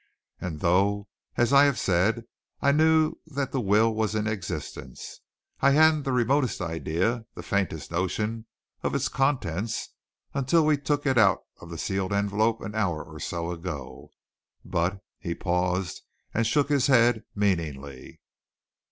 "And 0.39 0.61
though, 0.61 1.07
as 1.37 1.53
I 1.53 1.65
have 1.65 1.77
said, 1.77 2.23
I 2.59 2.71
knew 2.71 3.17
that 3.27 3.51
the 3.51 3.61
will 3.61 3.93
was 3.93 4.15
in 4.15 4.25
existence, 4.25 5.19
I 5.59 5.69
hadn't 5.73 6.05
the 6.05 6.11
remotest 6.11 6.59
idea, 6.59 7.27
the 7.35 7.43
faintest 7.43 7.91
notion, 7.91 8.47
of 8.81 8.95
its 8.95 9.07
contents 9.07 9.89
until 10.33 10.65
we 10.65 10.77
took 10.79 11.05
it 11.05 11.19
out 11.19 11.43
of 11.59 11.69
the 11.69 11.77
sealed 11.77 12.13
envelope 12.13 12.61
an 12.61 12.73
hour 12.73 13.03
or 13.03 13.19
so 13.19 13.51
ago. 13.51 14.09
But" 14.65 15.01
he 15.19 15.35
paused 15.35 16.01
and 16.33 16.47
shook 16.47 16.69
his 16.69 16.87
head 16.87 17.23
meaningly. 17.35 18.21